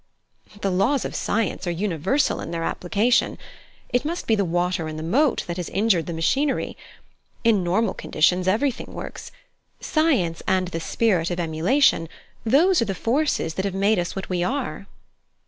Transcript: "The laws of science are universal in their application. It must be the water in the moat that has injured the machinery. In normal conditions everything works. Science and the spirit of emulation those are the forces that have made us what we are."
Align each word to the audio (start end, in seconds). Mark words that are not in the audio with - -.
"The 0.61 0.71
laws 0.71 1.05
of 1.05 1.13
science 1.13 1.67
are 1.67 1.69
universal 1.69 2.41
in 2.41 2.49
their 2.49 2.63
application. 2.63 3.37
It 3.89 4.03
must 4.03 4.25
be 4.25 4.33
the 4.33 4.43
water 4.43 4.87
in 4.87 4.97
the 4.97 5.03
moat 5.03 5.43
that 5.45 5.57
has 5.57 5.69
injured 5.69 6.07
the 6.07 6.13
machinery. 6.13 6.75
In 7.43 7.63
normal 7.63 7.93
conditions 7.93 8.47
everything 8.47 8.93
works. 8.95 9.31
Science 9.79 10.41
and 10.47 10.69
the 10.69 10.79
spirit 10.79 11.29
of 11.29 11.39
emulation 11.39 12.09
those 12.43 12.81
are 12.81 12.85
the 12.85 12.95
forces 12.95 13.53
that 13.53 13.65
have 13.65 13.75
made 13.75 13.99
us 13.99 14.15
what 14.15 14.27
we 14.27 14.43
are." 14.43 14.87